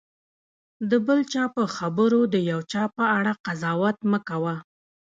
د 0.89 0.91
بل 1.05 1.19
چا 1.31 1.43
په 1.55 1.63
خبرو 1.75 2.19
د 2.33 2.35
یو 2.51 2.59
چا 2.71 2.83
په 2.95 3.03
اړه 3.17 3.31
قضاوت 3.45 3.97
مه 4.11 4.19
کوه. 4.27 4.55